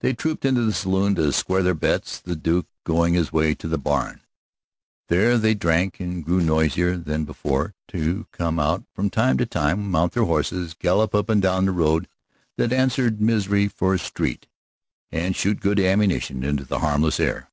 [0.00, 3.68] They trooped into the saloon to square their bets, the Duke going his way to
[3.68, 4.22] the barn.
[5.06, 9.92] There they drank and grew noisier than before, to come out from time to time,
[9.92, 12.08] mount their horses, gallop up and down the road
[12.56, 14.48] that answered Misery for a street,
[15.12, 17.48] and shoot good ammunition into the harmless air.